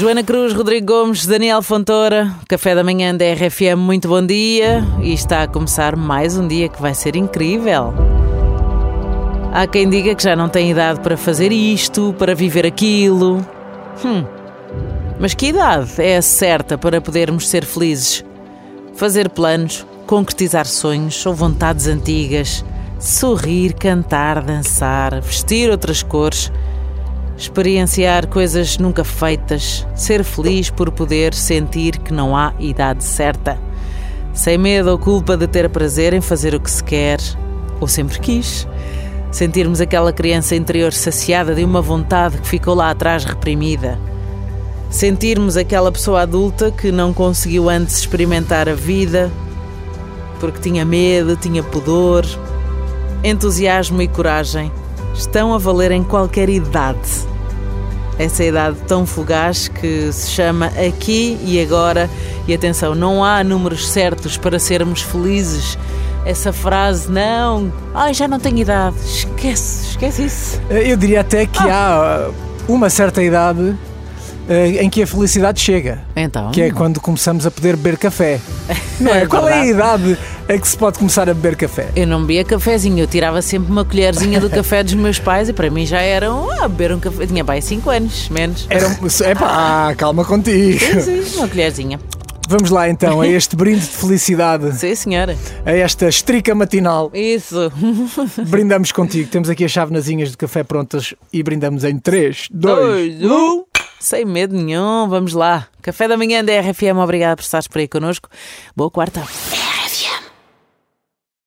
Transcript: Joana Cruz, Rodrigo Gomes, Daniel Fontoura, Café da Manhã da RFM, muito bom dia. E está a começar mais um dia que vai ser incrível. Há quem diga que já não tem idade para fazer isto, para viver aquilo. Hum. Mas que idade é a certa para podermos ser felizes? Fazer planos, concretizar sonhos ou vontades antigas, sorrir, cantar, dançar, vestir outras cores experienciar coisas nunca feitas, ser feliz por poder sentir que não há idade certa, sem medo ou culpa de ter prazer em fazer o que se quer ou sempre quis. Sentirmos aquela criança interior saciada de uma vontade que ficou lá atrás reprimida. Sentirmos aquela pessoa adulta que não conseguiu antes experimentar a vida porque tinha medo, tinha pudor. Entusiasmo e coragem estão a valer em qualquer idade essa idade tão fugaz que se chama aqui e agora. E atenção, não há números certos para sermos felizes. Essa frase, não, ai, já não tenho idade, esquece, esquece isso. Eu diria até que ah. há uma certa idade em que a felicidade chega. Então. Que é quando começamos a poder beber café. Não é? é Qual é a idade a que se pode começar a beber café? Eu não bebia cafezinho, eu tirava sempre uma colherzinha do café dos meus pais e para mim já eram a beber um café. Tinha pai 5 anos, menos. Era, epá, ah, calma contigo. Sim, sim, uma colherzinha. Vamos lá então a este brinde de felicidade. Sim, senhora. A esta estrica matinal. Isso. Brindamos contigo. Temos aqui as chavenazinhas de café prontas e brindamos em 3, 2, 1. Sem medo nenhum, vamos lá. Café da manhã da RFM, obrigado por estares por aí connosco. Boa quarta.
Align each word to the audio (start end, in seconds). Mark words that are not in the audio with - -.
Joana 0.00 0.24
Cruz, 0.24 0.54
Rodrigo 0.54 0.86
Gomes, 0.86 1.26
Daniel 1.26 1.60
Fontoura, 1.60 2.34
Café 2.48 2.74
da 2.74 2.82
Manhã 2.82 3.14
da 3.14 3.34
RFM, 3.34 3.76
muito 3.76 4.08
bom 4.08 4.24
dia. 4.24 4.82
E 5.02 5.12
está 5.12 5.42
a 5.42 5.46
começar 5.46 5.94
mais 5.94 6.38
um 6.38 6.48
dia 6.48 6.70
que 6.70 6.80
vai 6.80 6.94
ser 6.94 7.16
incrível. 7.16 7.92
Há 9.52 9.66
quem 9.66 9.90
diga 9.90 10.14
que 10.14 10.22
já 10.22 10.34
não 10.34 10.48
tem 10.48 10.70
idade 10.70 11.00
para 11.00 11.18
fazer 11.18 11.52
isto, 11.52 12.14
para 12.18 12.34
viver 12.34 12.64
aquilo. 12.64 13.46
Hum. 14.02 14.24
Mas 15.18 15.34
que 15.34 15.48
idade 15.48 15.90
é 15.98 16.16
a 16.16 16.22
certa 16.22 16.78
para 16.78 17.02
podermos 17.02 17.46
ser 17.46 17.66
felizes? 17.66 18.24
Fazer 18.94 19.28
planos, 19.28 19.86
concretizar 20.06 20.64
sonhos 20.64 21.26
ou 21.26 21.34
vontades 21.34 21.86
antigas, 21.86 22.64
sorrir, 22.98 23.74
cantar, 23.74 24.40
dançar, 24.40 25.20
vestir 25.20 25.68
outras 25.68 26.02
cores 26.02 26.50
experienciar 27.36 28.26
coisas 28.26 28.78
nunca 28.78 29.04
feitas, 29.04 29.86
ser 29.94 30.24
feliz 30.24 30.70
por 30.70 30.90
poder 30.90 31.34
sentir 31.34 31.98
que 31.98 32.12
não 32.12 32.36
há 32.36 32.52
idade 32.58 33.02
certa, 33.04 33.58
sem 34.32 34.58
medo 34.58 34.90
ou 34.90 34.98
culpa 34.98 35.36
de 35.36 35.46
ter 35.46 35.68
prazer 35.70 36.12
em 36.12 36.20
fazer 36.20 36.54
o 36.54 36.60
que 36.60 36.70
se 36.70 36.82
quer 36.82 37.18
ou 37.80 37.88
sempre 37.88 38.18
quis. 38.18 38.66
Sentirmos 39.32 39.80
aquela 39.80 40.12
criança 40.12 40.56
interior 40.56 40.92
saciada 40.92 41.54
de 41.54 41.64
uma 41.64 41.80
vontade 41.80 42.38
que 42.38 42.48
ficou 42.48 42.74
lá 42.74 42.90
atrás 42.90 43.24
reprimida. 43.24 43.98
Sentirmos 44.90 45.56
aquela 45.56 45.92
pessoa 45.92 46.22
adulta 46.22 46.70
que 46.70 46.90
não 46.90 47.12
conseguiu 47.12 47.70
antes 47.70 47.98
experimentar 47.98 48.68
a 48.68 48.74
vida 48.74 49.30
porque 50.40 50.58
tinha 50.58 50.84
medo, 50.84 51.36
tinha 51.36 51.62
pudor. 51.62 52.24
Entusiasmo 53.22 54.00
e 54.00 54.08
coragem 54.08 54.72
estão 55.14 55.54
a 55.54 55.58
valer 55.58 55.90
em 55.92 56.02
qualquer 56.02 56.48
idade 56.48 57.30
essa 58.20 58.44
idade 58.44 58.76
tão 58.86 59.06
fugaz 59.06 59.66
que 59.66 60.12
se 60.12 60.30
chama 60.30 60.66
aqui 60.66 61.38
e 61.42 61.58
agora. 61.58 62.08
E 62.46 62.52
atenção, 62.52 62.94
não 62.94 63.24
há 63.24 63.42
números 63.42 63.88
certos 63.88 64.36
para 64.36 64.58
sermos 64.58 65.00
felizes. 65.00 65.78
Essa 66.26 66.52
frase, 66.52 67.10
não, 67.10 67.72
ai, 67.94 68.12
já 68.12 68.28
não 68.28 68.38
tenho 68.38 68.58
idade, 68.58 68.96
esquece, 69.06 69.92
esquece 69.92 70.24
isso. 70.24 70.60
Eu 70.68 70.94
diria 70.98 71.22
até 71.22 71.46
que 71.46 71.58
ah. 71.60 72.28
há 72.28 72.70
uma 72.70 72.90
certa 72.90 73.22
idade 73.22 73.74
em 74.80 74.90
que 74.90 75.02
a 75.02 75.06
felicidade 75.06 75.60
chega. 75.60 76.00
Então. 76.16 76.50
Que 76.50 76.62
é 76.62 76.70
quando 76.70 77.00
começamos 77.00 77.46
a 77.46 77.50
poder 77.50 77.76
beber 77.76 77.96
café. 77.96 78.40
Não 79.00 79.14
é? 79.14 79.22
é 79.22 79.26
Qual 79.26 79.48
é 79.48 79.60
a 79.60 79.66
idade 79.66 80.18
a 80.48 80.58
que 80.58 80.68
se 80.68 80.76
pode 80.76 80.98
começar 80.98 81.28
a 81.28 81.34
beber 81.34 81.56
café? 81.56 81.88
Eu 81.96 82.06
não 82.06 82.20
bebia 82.20 82.44
cafezinho, 82.44 82.98
eu 82.98 83.06
tirava 83.06 83.40
sempre 83.40 83.70
uma 83.70 83.84
colherzinha 83.84 84.40
do 84.40 84.50
café 84.50 84.82
dos 84.82 84.94
meus 84.94 85.18
pais 85.18 85.48
e 85.48 85.52
para 85.52 85.70
mim 85.70 85.86
já 85.86 86.00
eram 86.00 86.50
a 86.60 86.68
beber 86.68 86.92
um 86.92 87.00
café. 87.00 87.26
Tinha 87.26 87.44
pai 87.44 87.62
5 87.62 87.88
anos, 87.88 88.28
menos. 88.28 88.66
Era, 88.68 88.86
epá, 89.30 89.88
ah, 89.88 89.94
calma 89.96 90.24
contigo. 90.24 90.78
Sim, 90.78 91.22
sim, 91.22 91.38
uma 91.38 91.48
colherzinha. 91.48 91.98
Vamos 92.50 92.68
lá 92.68 92.90
então 92.90 93.20
a 93.20 93.28
este 93.28 93.54
brinde 93.54 93.82
de 93.82 93.86
felicidade. 93.86 94.74
Sim, 94.76 94.92
senhora. 94.96 95.36
A 95.64 95.70
esta 95.70 96.08
estrica 96.08 96.52
matinal. 96.52 97.08
Isso. 97.14 97.70
Brindamos 98.48 98.90
contigo. 98.90 99.30
Temos 99.30 99.48
aqui 99.48 99.64
as 99.64 99.70
chavenazinhas 99.70 100.32
de 100.32 100.36
café 100.36 100.64
prontas 100.64 101.14
e 101.32 101.44
brindamos 101.44 101.84
em 101.84 101.96
3, 101.96 102.48
2, 102.50 103.22
1. 103.22 103.64
Sem 104.00 104.24
medo 104.24 104.56
nenhum, 104.56 105.06
vamos 105.10 105.34
lá. 105.34 105.68
Café 105.82 106.08
da 106.08 106.16
manhã 106.16 106.42
da 106.42 106.58
RFM, 106.58 106.98
obrigado 106.98 107.36
por 107.36 107.42
estares 107.42 107.68
por 107.68 107.78
aí 107.78 107.86
connosco. 107.86 108.30
Boa 108.74 108.90
quarta. 108.90 109.20